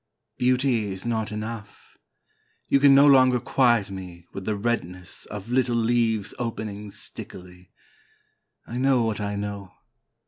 Beauty 0.39 0.91
is 0.91 1.05
not 1.05 1.31
enough. 1.31 1.95
You 2.67 2.79
can 2.79 2.95
no 2.95 3.05
longer 3.05 3.39
quiet 3.39 3.91
me 3.91 4.25
with 4.33 4.45
the 4.45 4.55
redness 4.55 5.25
Of 5.27 5.49
little 5.51 5.75
leaves 5.75 6.33
opening 6.39 6.89
stickily. 6.89 7.69
I 8.65 8.79
know 8.79 9.03
what 9.03 9.21
I 9.21 9.35
know. 9.35 9.73